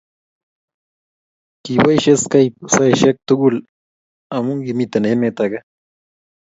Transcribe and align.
Kiboishee 1.63 2.17
Skype 2.23 2.57
saihek 2.73 3.17
tukul 3.27 3.55
ami 4.35 4.51
kimii 4.65 4.99
emet 5.13 5.37
ake 5.45 5.59